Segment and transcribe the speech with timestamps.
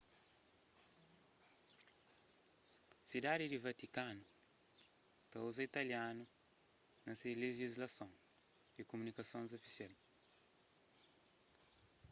[3.09, 4.21] sidadi di vatikanu
[5.31, 6.23] ta uza italianu
[7.05, 8.11] na se lejislason
[8.79, 9.93] y kumunikasons ofisial